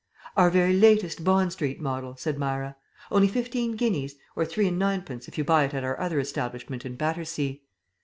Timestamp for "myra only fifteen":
2.39-3.73